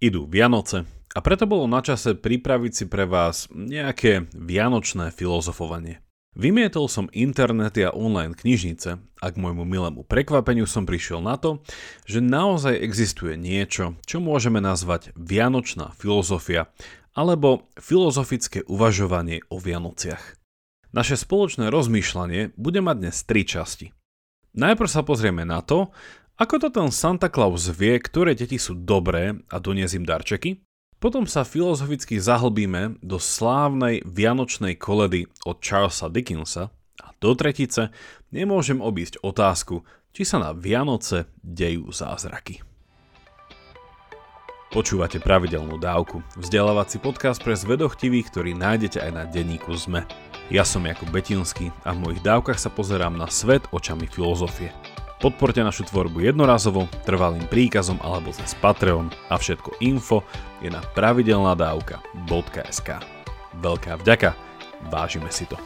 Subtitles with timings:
[0.00, 6.00] Idú Vianoce a preto bolo na čase pripraviť si pre vás nejaké vianočné filozofovanie.
[6.32, 11.60] Vymietol som internety a online knižnice a k môjmu milému prekvapeniu som prišiel na to,
[12.08, 16.72] že naozaj existuje niečo, čo môžeme nazvať vianočná filozofia
[17.12, 20.40] alebo filozofické uvažovanie o Vianociach.
[20.96, 23.92] Naše spoločné rozmýšľanie bude mať dnes tri časti.
[24.50, 25.94] Najprv sa pozrieme na to,
[26.40, 30.50] ako to ten Santa Claus vie, ktoré deti sú dobré a doniesť im darčeky?
[30.96, 36.72] Potom sa filozoficky zahlbíme do slávnej vianočnej koledy od Charlesa Dickensa
[37.04, 37.92] a do tretice
[38.32, 39.84] nemôžem obísť otázku,
[40.16, 42.64] či sa na Vianoce dejú zázraky.
[44.72, 50.08] Počúvate pravidelnú dávku, vzdelávací podcast pre zvedochtivých, ktorý nájdete aj na denníku ZME.
[50.48, 54.72] Ja som Jakub Betinský a v mojich dávkach sa pozerám na svet očami filozofie.
[55.20, 60.24] Podporte našu tvorbu jednorazovo, trvalým príkazom alebo cez Patreon a všetko info
[60.64, 62.88] je na pravidelnadavka.sk.
[63.60, 64.32] Veľká vďaka,
[64.88, 65.60] vážime si to.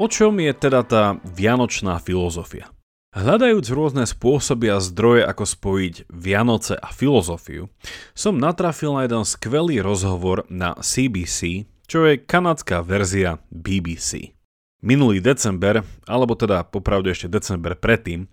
[0.00, 2.72] O čom je teda tá vianočná filozofia?
[3.12, 7.68] Hľadajúc rôzne spôsoby a zdroje, ako spojiť Vianoce a filozofiu,
[8.16, 14.32] som natrafil na jeden skvelý rozhovor na CBC, čo je kanadská verzia BBC.
[14.80, 18.24] Minulý december, alebo teda popravde ešte december predtým,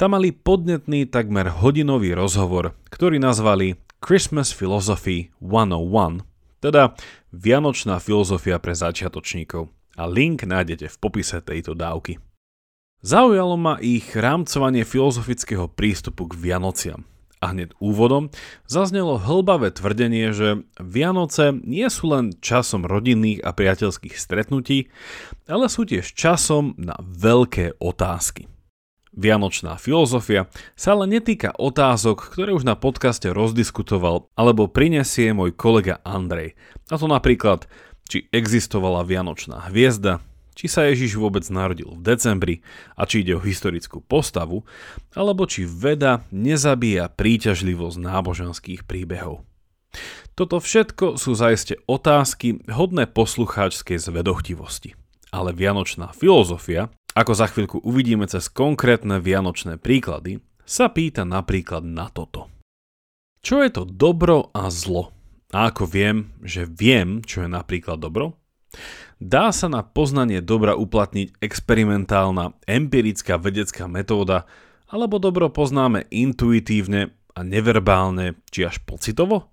[0.00, 6.24] tam mali podnetný takmer hodinový rozhovor, ktorý nazvali Christmas Philosophy 101,
[6.64, 6.96] teda
[7.36, 12.18] Vianočná filozofia pre začiatočníkov a link nájdete v popise tejto dávky.
[13.02, 17.02] Zaujalo ma ich rámcovanie filozofického prístupu k Vianociam.
[17.42, 18.30] A hneď úvodom
[18.70, 24.86] zaznelo hlbavé tvrdenie, že Vianoce nie sú len časom rodinných a priateľských stretnutí,
[25.50, 28.46] ale sú tiež časom na veľké otázky.
[29.12, 36.00] Vianočná filozofia sa ale netýka otázok, ktoré už na podcaste rozdiskutoval alebo prinesie môj kolega
[36.00, 36.56] Andrej.
[36.88, 37.68] A to napríklad,
[38.12, 40.20] či existovala Vianočná hviezda,
[40.52, 42.56] či sa Ježiš vôbec narodil v decembri
[42.92, 44.68] a či ide o historickú postavu,
[45.16, 49.48] alebo či veda nezabíja príťažlivosť náboženských príbehov.
[50.36, 54.92] Toto všetko sú zaiste otázky hodné poslucháčskej zvedochtivosti.
[55.32, 62.12] Ale vianočná filozofia, ako za chvíľku uvidíme cez konkrétne vianočné príklady, sa pýta napríklad na
[62.12, 62.52] toto.
[63.40, 65.16] Čo je to dobro a zlo?
[65.52, 68.40] A ako viem, že viem, čo je napríklad dobro?
[69.20, 74.48] Dá sa na poznanie dobra uplatniť experimentálna, empirická vedecká metóda,
[74.88, 79.52] alebo dobro poznáme intuitívne a neverbálne, či až pocitovo?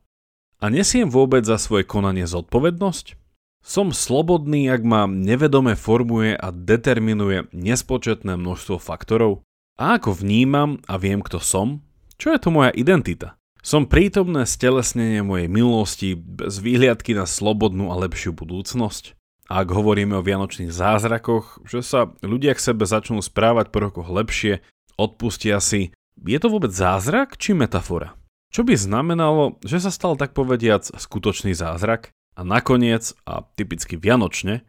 [0.60, 3.16] A nesiem vôbec za svoje konanie zodpovednosť?
[3.60, 9.44] Som slobodný, ak ma nevedome formuje a determinuje nespočetné množstvo faktorov?
[9.80, 11.84] A ako vnímam a viem, kto som?
[12.20, 13.39] Čo je to moja identita?
[13.60, 19.20] Som prítomné stelesnenie mojej minulosti bez výhliadky na slobodnú a lepšiu budúcnosť.
[19.52, 24.08] A ak hovoríme o vianočných zázrakoch, že sa ľudia k sebe začnú správať po rokoch
[24.08, 24.64] lepšie,
[24.96, 28.16] odpustia si, je to vôbec zázrak či metafora?
[28.50, 32.16] Čo by znamenalo, že sa stal tak povediac skutočný zázrak?
[32.40, 34.64] A nakoniec, a typicky vianočne,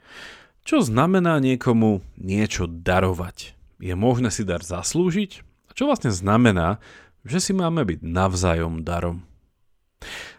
[0.66, 3.54] čo znamená niekomu niečo darovať?
[3.78, 5.46] Je možné si dar zaslúžiť?
[5.70, 6.82] A čo vlastne znamená,
[7.24, 9.24] že si máme byť navzájom darom.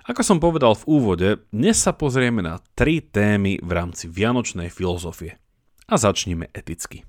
[0.09, 5.37] Ako som povedal v úvode, dnes sa pozrieme na tri témy v rámci vianočnej filozofie.
[5.85, 7.05] A začneme eticky.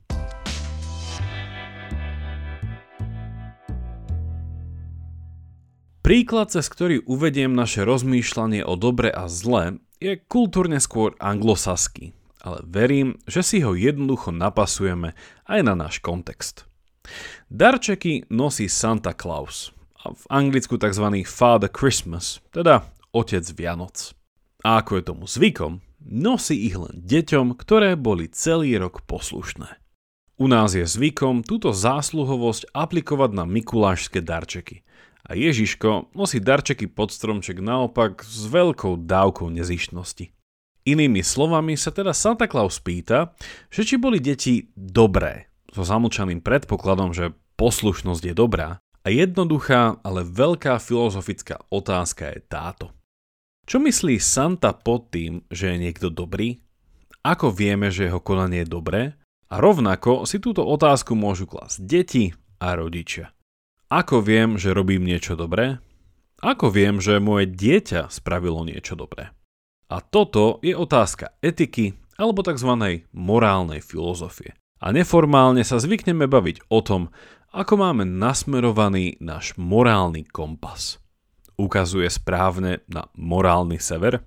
[6.02, 12.10] Príklad, cez ktorý uvediem naše rozmýšľanie o dobre a zle, je kultúrne skôr anglosaský,
[12.42, 15.14] ale verím, že si ho jednoducho napasujeme
[15.46, 16.66] aj na náš kontext.
[17.50, 21.22] Darčeky nosí Santa Claus, a v anglicku tzv.
[21.22, 22.82] Father Christmas, teda
[23.14, 24.14] Otec Vianoc.
[24.62, 29.78] A ako je tomu zvykom, nosí ich len deťom, ktoré boli celý rok poslušné.
[30.42, 34.82] U nás je zvykom túto zásluhovosť aplikovať na mikulášske darčeky.
[35.22, 40.34] A Ježiško nosí darčeky pod stromček naopak s veľkou dávkou nezištnosti.
[40.82, 43.38] Inými slovami sa teda Santa Claus pýta,
[43.70, 48.78] že či boli deti dobré, so zamlčaným predpokladom, že poslušnosť je dobrá.
[49.02, 52.86] A jednoduchá, ale veľká filozofická otázka je táto.
[53.66, 56.62] Čo myslí Santa pod tým, že je niekto dobrý?
[57.26, 59.02] Ako vieme, že jeho konanie je dobré?
[59.50, 62.24] A rovnako si túto otázku môžu klasť deti
[62.62, 63.34] a rodičia.
[63.90, 65.82] Ako viem, že robím niečo dobré?
[66.42, 69.30] Ako viem, že moje dieťa spravilo niečo dobré?
[69.92, 73.02] A toto je otázka etiky alebo tzv.
[73.12, 74.56] morálnej filozofie.
[74.82, 77.14] A neformálne sa zvykneme baviť o tom,
[77.54, 80.98] ako máme nasmerovaný náš morálny kompas.
[81.54, 84.26] Ukazuje správne na morálny sever?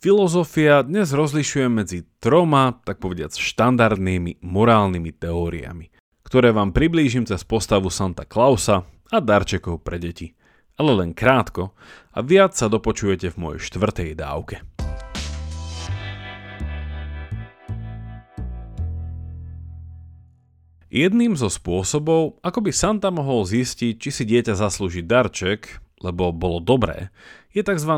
[0.00, 5.92] Filozofia dnes rozlišuje medzi troma, tak povediac, štandardnými morálnymi teóriami,
[6.24, 10.32] ktoré vám priblížim cez postavu Santa Clausa a darčekov pre deti.
[10.80, 11.76] Ale len krátko
[12.16, 14.64] a viac sa dopočujete v mojej štvrtej dávke.
[20.94, 26.62] Jedným zo spôsobov, ako by Santa mohol zistiť, či si dieťa zaslúži darček, lebo bolo
[26.62, 27.10] dobré,
[27.50, 27.90] je tzv.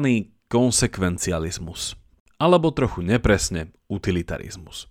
[0.48, 1.93] konsekvencializmus.
[2.40, 4.88] Alebo trochu nepresne utilitarizmus.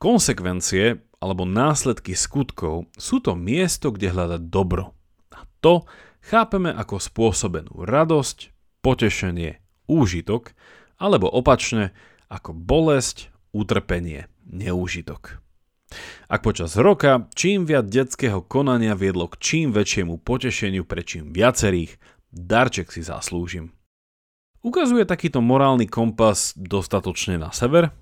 [0.00, 4.96] Konsekvencie alebo následky skutkov sú to miesto, kde hľadať dobro.
[5.36, 5.84] A to
[6.24, 10.56] chápeme ako spôsobenú radosť, potešenie, úžitok,
[10.96, 11.92] alebo opačne
[12.32, 15.44] ako bolesť, utrpenie, neúžitok.
[16.28, 21.96] Ak počas roka čím viac detského konania viedlo k čím väčšiemu potešeniu pre čím viacerých,
[22.32, 23.72] darček si zaslúžim.
[24.60, 27.94] Ukazuje takýto morálny kompas dostatočne na sever?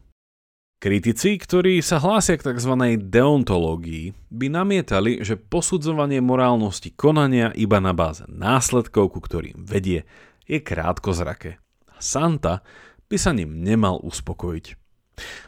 [0.76, 3.00] Kritici, ktorí sa hlásia k tzv.
[3.00, 10.04] deontológii, by namietali, že posudzovanie morálnosti konania iba na báze následkov, ku ktorým vedie,
[10.44, 11.56] je krátkozraké.
[11.96, 12.60] Santa
[13.08, 14.85] by sa ním nemal uspokojiť.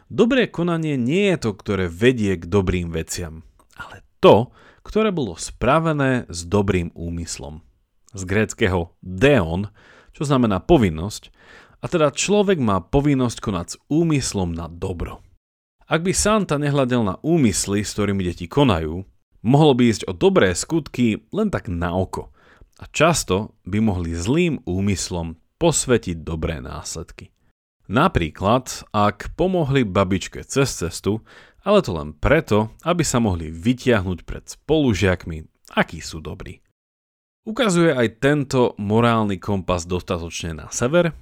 [0.09, 3.45] Dobré konanie nie je to, ktoré vedie k dobrým veciam,
[3.77, 4.49] ale to,
[4.81, 7.61] ktoré bolo spravené s dobrým úmyslom.
[8.09, 9.69] Z gréckého deon,
[10.17, 11.29] čo znamená povinnosť,
[11.79, 15.23] a teda človek má povinnosť konať s úmyslom na dobro.
[15.89, 19.05] Ak by Santa nehľadel na úmysly, s ktorými deti konajú,
[19.41, 22.29] mohlo by ísť o dobré skutky len tak na oko.
[22.79, 27.33] A často by mohli zlým úmyslom posvetiť dobré následky.
[27.89, 31.25] Napríklad, ak pomohli babičke cez cestu,
[31.65, 36.61] ale to len preto, aby sa mohli vytiahnuť pred spolužiakmi, akí sú dobrí.
[37.49, 41.17] Ukazuje aj tento morálny kompas dostatočne na sever?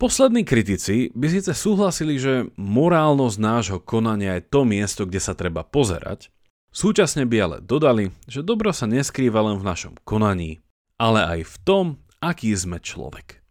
[0.00, 5.60] Poslední kritici by síce súhlasili, že morálnosť nášho konania je to miesto, kde sa treba
[5.60, 6.32] pozerať,
[6.72, 10.64] súčasne by ale dodali, že dobro sa neskrýva len v našom konaní,
[10.96, 11.84] ale aj v tom,
[12.24, 13.44] aký sme človek.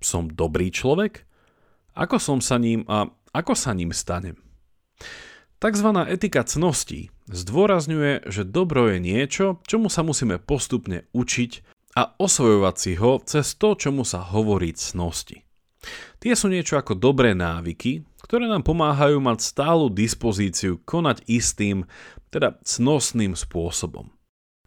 [0.00, 1.28] Som dobrý človek?
[2.00, 4.40] Ako som sa ním a ako sa ním stanem?
[5.60, 11.52] Takzvaná etika cností zdôrazňuje, že dobro je niečo, čomu sa musíme postupne učiť
[12.00, 15.44] a osvojovať si ho cez to, čomu sa hovorí cnosti.
[16.24, 21.84] Tie sú niečo ako dobré návyky, ktoré nám pomáhajú mať stálu dispozíciu konať istým,
[22.32, 24.08] teda cnostným spôsobom.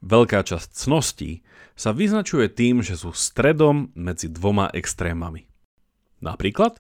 [0.06, 1.42] Veľká časť cností
[1.74, 5.50] sa vyznačuje tým, že sú stredom medzi dvoma extrémami.
[6.22, 6.78] Napríklad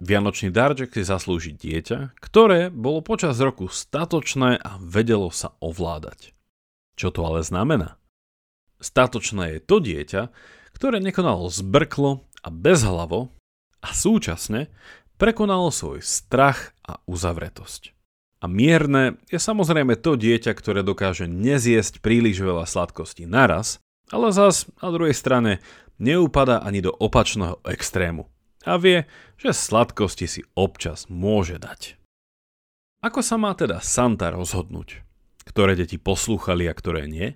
[0.00, 6.32] Vianočný darček si zaslúži dieťa, ktoré bolo počas roku statočné a vedelo sa ovládať.
[6.96, 8.00] Čo to ale znamená?
[8.80, 10.32] Statočné je to dieťa,
[10.72, 13.36] ktoré nekonalo zbrklo a bezhlavo
[13.84, 14.72] a súčasne
[15.20, 17.92] prekonalo svoj strach a uzavretosť.
[18.40, 24.64] A mierne je samozrejme to dieťa, ktoré dokáže nezjesť príliš veľa sladkostí naraz, ale zas
[24.80, 25.60] na druhej strane
[26.00, 28.29] neupada ani do opačného extrému
[28.64, 29.08] a vie,
[29.40, 31.96] že sladkosti si občas môže dať.
[33.00, 35.00] Ako sa má teda Santa rozhodnúť?
[35.48, 37.32] Ktoré deti poslúchali a ktoré nie?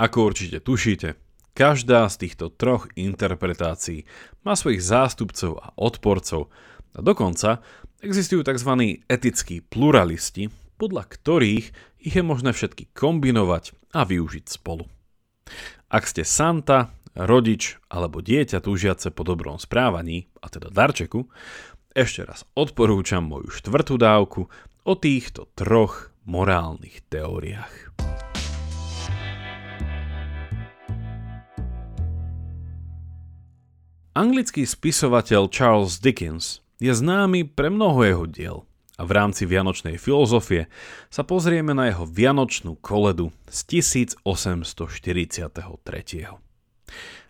[0.00, 1.20] Ako určite tušíte,
[1.52, 4.08] každá z týchto troch interpretácií
[4.46, 6.48] má svojich zástupcov a odporcov
[6.96, 7.60] a dokonca
[8.00, 9.02] existujú tzv.
[9.10, 11.66] etickí pluralisti, podľa ktorých
[11.98, 14.86] ich je možné všetky kombinovať a využiť spolu.
[15.88, 21.26] Ak ste Santa, rodič alebo dieťa túžiace po dobrom správaní, a teda darčeku,
[21.90, 24.46] ešte raz odporúčam moju štvrtú dávku
[24.86, 27.88] o týchto troch morálnych teóriách.
[34.18, 38.58] Anglický spisovateľ Charles Dickens je známy pre mnoho jeho diel
[38.98, 40.66] a v rámci vianočnej filozofie
[41.06, 44.18] sa pozrieme na jeho vianočnú koledu z 1843.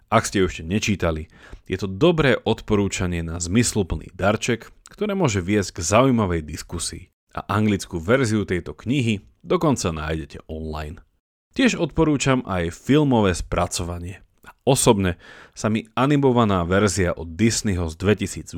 [0.08, 1.28] Ak ste ju ešte nečítali,
[1.68, 7.12] je to dobré odporúčanie na zmysluplný darček, ktoré môže viesť k zaujímavej diskusii.
[7.36, 11.04] A anglickú verziu tejto knihy dokonca nájdete online.
[11.52, 14.24] Tiež odporúčam aj filmové spracovanie.
[14.64, 15.16] Osobne
[15.56, 18.56] sa mi animovaná verzia od Disneyho z 2008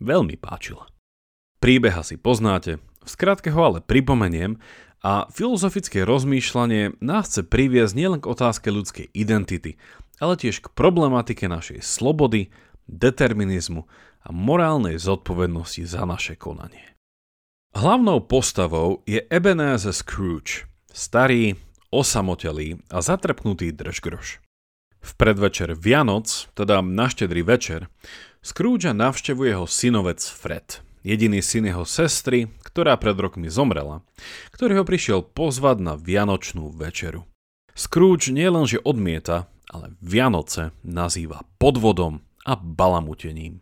[0.00, 0.88] veľmi páčila.
[1.58, 4.60] Príbeh asi poznáte, V skratke ho ale pripomeniem
[5.00, 9.78] a filozofické rozmýšľanie nás chce priviesť nielen k otázke ľudskej identity,
[10.18, 12.50] ale tiež k problematike našej slobody,
[12.88, 13.86] determinizmu
[14.24, 16.98] a morálnej zodpovednosti za naše konanie.
[17.76, 21.54] Hlavnou postavou je Ebenezer Scrooge, starý,
[21.92, 24.40] osamotelý a zatrpnutý držgroš.
[24.98, 27.86] V predvečer Vianoc, teda na štedrý večer,
[28.42, 34.02] Scrooge navštevuje jeho synovec Fred, jediný syn jeho sestry, ktorá pred rokmi zomrela,
[34.50, 37.28] ktorý ho prišiel pozvať na Vianočnú večeru.
[37.78, 43.60] Scrooge nielenže odmieta, ale Vianoce nazýva podvodom a balamutením.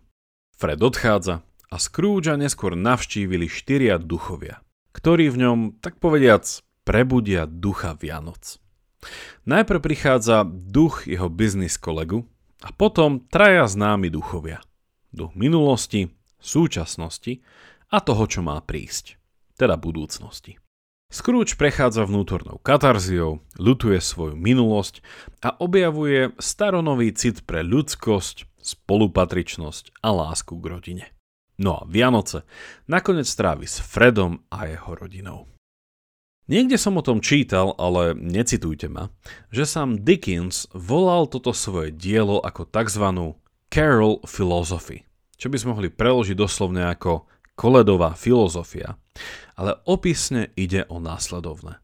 [0.56, 4.62] Fred odchádza a Scrooge neskôr navštívili štyria duchovia,
[4.94, 6.46] ktorí v ňom, tak povediac,
[6.86, 8.62] prebudia ducha Vianoc.
[9.44, 12.24] Najprv prichádza duch jeho biznis kolegu
[12.62, 14.62] a potom traja známi duchovia.
[15.10, 16.10] Duch minulosti,
[16.40, 17.42] súčasnosti
[17.90, 19.18] a toho, čo má prísť,
[19.58, 20.58] teda budúcnosti.
[21.06, 25.06] Scrooge prechádza vnútornou katarziou, lutuje svoju minulosť
[25.38, 31.06] a objavuje staronový cit pre ľudskosť, spolupatričnosť a lásku k rodine.
[31.62, 32.42] No a Vianoce
[32.90, 35.46] nakoniec strávi s Fredom a jeho rodinou.
[36.46, 39.10] Niekde som o tom čítal, ale necitujte ma,
[39.50, 43.34] že sám Dickens volal toto svoje dielo ako tzv.
[43.66, 45.02] Carol Philosophy,
[45.34, 49.00] čo by sme mohli preložiť doslovne ako koledová filozofia,
[49.56, 51.80] ale opisne ide o následovné.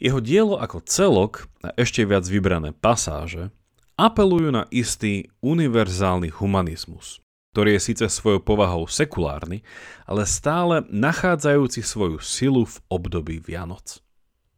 [0.00, 3.54] Jeho dielo ako celok a ešte viac vybrané pasáže
[3.94, 7.22] apelujú na istý univerzálny humanizmus,
[7.54, 9.62] ktorý je síce svojou povahou sekulárny,
[10.08, 14.02] ale stále nachádzajúci svoju silu v období Vianoc.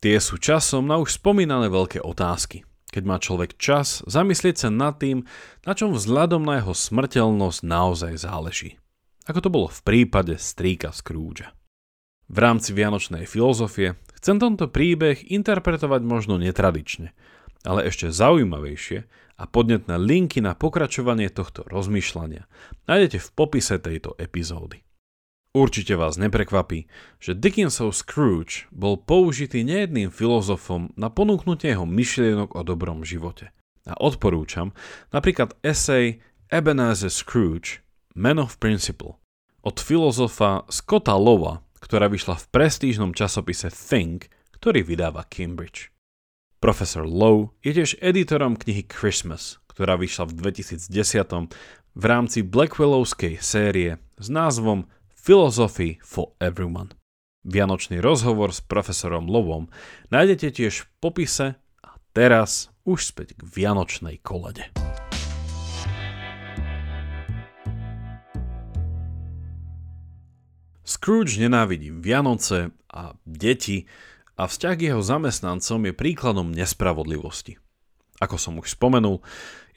[0.01, 4.97] Tie sú časom na už spomínané veľké otázky, keď má človek čas zamyslieť sa nad
[4.97, 5.29] tým,
[5.69, 8.81] na čom vzhľadom na jeho smrteľnosť naozaj záleží.
[9.27, 11.51] Ako to bolo v prípade strýka Scroogea.
[12.27, 17.15] V rámci vianočnej filozofie chcem tento príbeh interpretovať možno netradične,
[17.63, 18.99] ale ešte zaujímavejšie
[19.37, 22.47] a podnetné linky na pokračovanie tohto rozmýšľania
[22.91, 24.83] nájdete v popise tejto epizódy.
[25.57, 26.85] Určite vás neprekvapí,
[27.17, 33.57] že Dickensov Scrooge bol použitý nejedným filozofom na ponúknutie jeho myšlienok o dobrom živote.
[33.89, 34.77] A odporúčam
[35.15, 36.21] napríklad esej
[36.53, 37.86] Ebenezer Scrooge
[38.17, 39.21] Man of Principle
[39.61, 45.93] od filozofa Scotta Lowa, ktorá vyšla v prestížnom časopise Think, ktorý vydáva Cambridge.
[46.57, 51.53] Profesor Lowe je tiež editorom knihy Christmas, ktorá vyšla v 2010
[51.93, 56.97] v rámci Blackwellovskej série s názvom Philosophy for Everyone.
[57.45, 59.69] Vianočný rozhovor s profesorom Lovom
[60.09, 64.73] nájdete tiež v popise a teraz už späť k Vianočnej kolede.
[71.07, 73.87] Scrooge nenávidí Vianoce a deti,
[74.35, 77.63] a vzťah k jeho zamestnancom je príkladom nespravodlivosti.
[78.19, 79.23] Ako som už spomenul,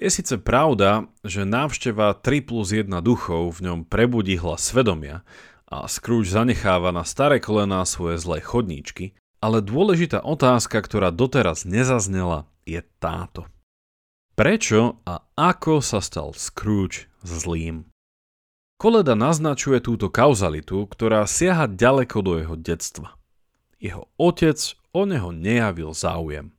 [0.02, 5.22] je síce pravda, že návšteva 3 plus 1 duchov v ňom prebudí hlas svedomia
[5.70, 12.50] a Scrooge zanecháva na staré kolená svoje zlé chodníčky, ale dôležitá otázka, ktorá doteraz nezaznela,
[12.66, 13.46] je táto.
[14.34, 17.89] Prečo a ako sa stal Scrooge zlým?
[18.80, 23.20] Koleda naznačuje túto kauzalitu, ktorá siaha ďaleko do jeho detstva.
[23.76, 24.56] Jeho otec
[24.96, 26.56] o neho nejavil záujem.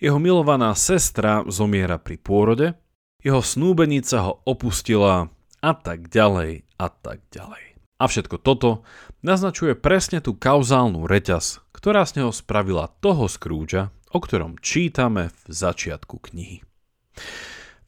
[0.00, 2.80] Jeho milovaná sestra zomiera pri pôrode,
[3.20, 5.28] jeho snúbenica ho opustila
[5.60, 7.76] a tak ďalej a tak ďalej.
[8.00, 8.80] A všetko toto
[9.20, 15.52] naznačuje presne tú kauzálnu reťaz, ktorá z neho spravila toho Scroogea, o ktorom čítame v
[15.52, 16.64] začiatku knihy.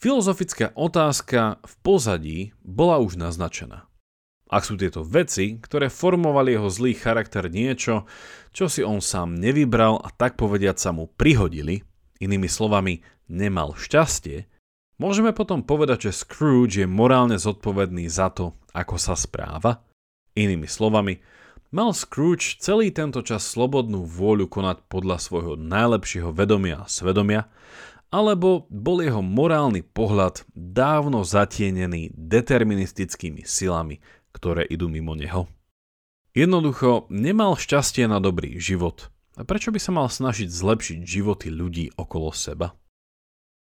[0.03, 3.87] Filozofická otázka v pozadí bola už naznačená.
[4.51, 8.11] Ak sú tieto veci, ktoré formovali jeho zlý charakter niečo,
[8.51, 11.87] čo si on sám nevybral a tak povediať sa mu prihodili,
[12.19, 12.99] inými slovami
[13.31, 14.51] nemal šťastie,
[14.99, 19.87] môžeme potom povedať, že Scrooge je morálne zodpovedný za to, ako sa správa?
[20.35, 21.23] Inými slovami,
[21.71, 27.47] mal Scrooge celý tento čas slobodnú vôľu konať podľa svojho najlepšieho vedomia a svedomia,
[28.13, 34.05] alebo bol jeho morálny pohľad dávno zatienený deterministickými silami,
[34.37, 35.49] ktoré idú mimo neho.
[36.37, 39.09] Jednoducho nemal šťastie na dobrý život.
[39.41, 42.77] A prečo by sa mal snažiť zlepšiť životy ľudí okolo seba?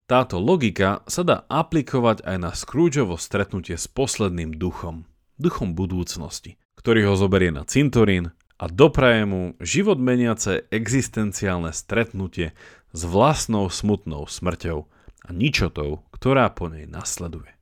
[0.06, 7.10] Táto logika sa dá aplikovať aj na Scroogeovo stretnutie s posledným duchom, duchom budúcnosti, ktorý
[7.10, 8.30] ho zoberie na cintorín
[8.62, 12.54] a dopraje mu život meniace existenciálne stretnutie
[12.96, 14.88] s vlastnou smutnou smrťou
[15.26, 17.52] a ničotou, ktorá po nej nasleduje.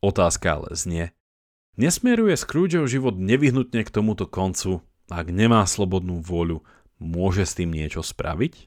[0.00, 1.04] Otázka ale znie,
[1.76, 6.66] Nesmeruje Scroogeov život nevyhnutne k tomuto koncu ak nemá slobodnú vôľu,
[6.98, 8.66] môže s tým niečo spraviť?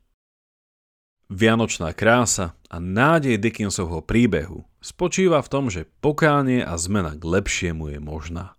[1.30, 7.92] Vianočná krása a nádej Dickinsovho príbehu spočíva v tom, že pokánie a zmena k lepšiemu
[7.94, 8.58] je možná.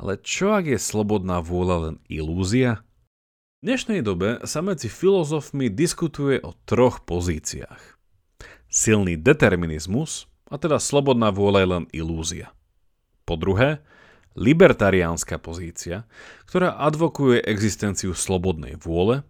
[0.00, 2.82] Ale čo ak je slobodná vôľa len ilúzia?
[3.58, 7.98] V dnešnej dobe sa medzi filozofmi diskutuje o troch pozíciách.
[8.70, 12.54] Silný determinizmus, a teda slobodná vôľa je len ilúzia.
[13.26, 13.82] Po druhé,
[14.38, 16.06] libertariánska pozícia,
[16.46, 19.26] ktorá advokuje existenciu slobodnej vôle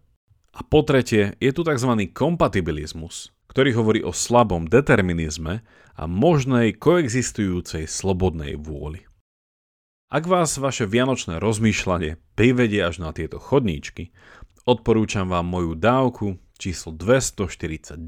[0.53, 1.89] a po tretie je tu tzv.
[2.13, 5.65] kompatibilizmus, ktorý hovorí o slabom determinizme
[5.97, 9.08] a možnej koexistujúcej slobodnej vôli.
[10.09, 14.09] Ak vás vaše vianočné rozmýšľanie privedie až na tieto chodníčky,
[14.65, 18.01] odporúčam vám moju dávku číslo 249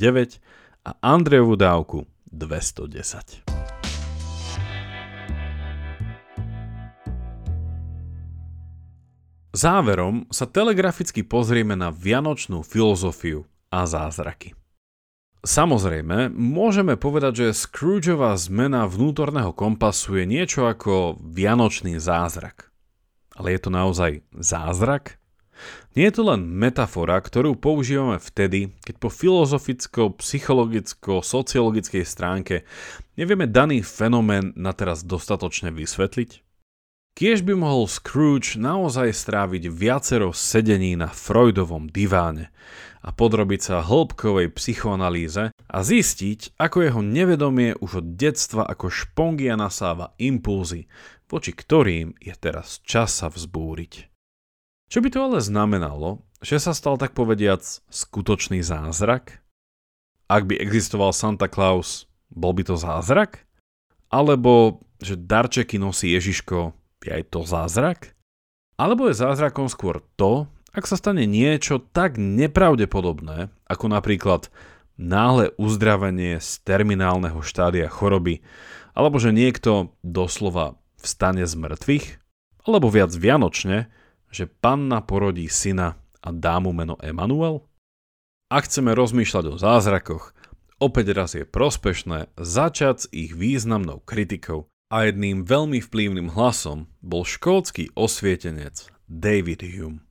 [0.81, 3.45] a Andrejovú dávku 210.
[9.53, 14.57] Záverom sa telegraficky pozrieme na vianočnú filozofiu a zázraky.
[15.41, 22.69] Samozrejme, môžeme povedať, že Scroogeová zmena vnútorného kompasu je niečo ako vianočný zázrak.
[23.41, 25.17] Ale je to naozaj zázrak?
[25.97, 32.69] Nie je to len metafora, ktorú používame vtedy, keď po filozoficko, psychologicko, sociologickej stránke
[33.17, 36.50] nevieme daný fenomén na teraz dostatočne vysvetliť?
[37.21, 42.49] Kiež by mohol Scrooge naozaj stráviť viacero sedení na Freudovom diváne
[43.05, 49.53] a podrobiť sa hĺbkovej psychoanalýze a zistiť, ako jeho nevedomie už od detstva ako špongia
[49.53, 50.89] nasáva impulzy,
[51.29, 54.09] voči ktorým je teraz čas sa vzbúriť.
[54.89, 57.61] Čo by to ale znamenalo, že sa stal tak povediac
[57.93, 59.45] skutočný zázrak?
[60.25, 63.45] Ak by existoval Santa Claus, bol by to zázrak?
[64.09, 68.13] Alebo že darčeky nosí Ježiško, je aj to zázrak?
[68.81, 74.49] Alebo je zázrakom skôr to, ak sa stane niečo tak nepravdepodobné, ako napríklad
[75.01, 78.45] náhle uzdravenie z terminálneho štádia choroby,
[78.95, 82.07] alebo že niekto doslova vstane z mŕtvych,
[82.69, 83.89] alebo viac vianočne,
[84.31, 87.67] že panna porodí syna a dá mu meno Emanuel?
[88.53, 90.37] Ak chceme rozmýšľať o zázrakoch,
[90.79, 97.23] opäť raz je prospešné začať s ich významnou kritikou a jedným veľmi vplyvným hlasom bol
[97.23, 100.03] škótsky osvietenec David Hume.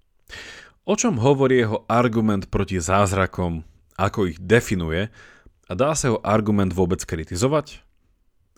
[0.88, 3.68] O čom hovorí jeho argument proti zázrakom,
[4.00, 5.12] ako ich definuje
[5.68, 7.84] a dá sa jeho argument vôbec kritizovať?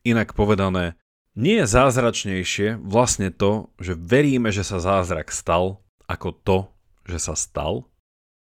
[0.05, 0.95] Inak povedané,
[1.33, 6.57] nie je zázračnejšie vlastne to, že veríme, že sa zázrak stal, ako to,
[7.09, 7.89] že sa stal?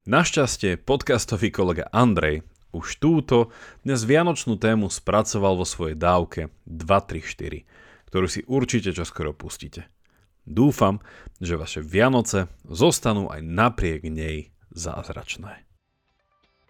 [0.05, 3.53] Našťastie podcastový kolega Andrej už túto
[3.85, 9.87] dnes vianočnú tému spracoval vo svojej dávke 234, ktorú si určite čoskoro pustíte.
[10.43, 10.99] Dúfam,
[11.39, 15.63] že vaše Vianoce zostanú aj napriek nej zázračné.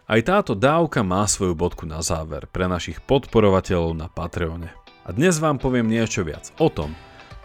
[0.04, 4.68] Aj táto dávka má svoju bodku na záver pre našich podporovateľov na Patreone.
[5.04, 6.92] A dnes vám poviem niečo viac o tom,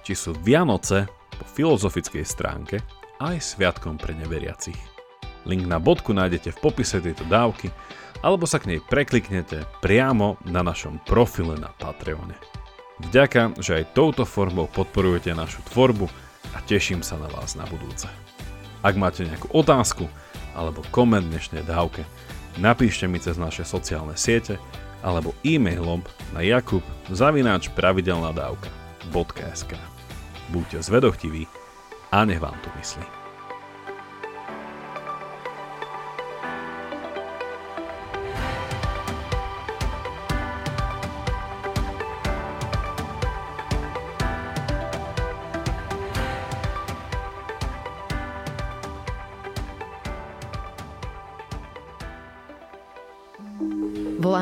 [0.03, 2.83] či sú Vianoce po filozofickej stránke
[3.23, 4.75] aj sviatkom pre neveriacich.
[5.47, 7.71] Link na bodku nájdete v popise tejto dávky
[8.19, 12.35] alebo sa k nej prekliknete priamo na našom profile na Patreone.
[12.99, 16.11] Vďaka, že aj touto formou podporujete našu tvorbu
[16.51, 18.11] a teším sa na vás na budúce.
[18.83, 20.07] Ak máte nejakú otázku
[20.51, 22.03] alebo koment dnešnej dávke,
[22.59, 24.59] napíšte mi cez naše sociálne siete
[24.99, 26.03] alebo e-mailom
[26.35, 29.71] na jakub zavináč pravidelná dávka.sk
[30.51, 31.47] Buďte zvedochtiví
[32.11, 33.18] a nech vám to myslí.